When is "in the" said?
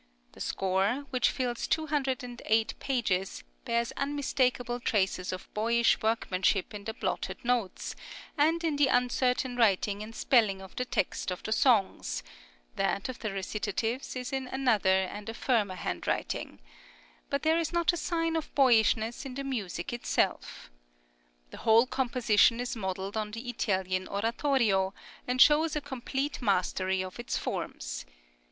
6.73-6.95, 8.63-8.87, 19.23-19.43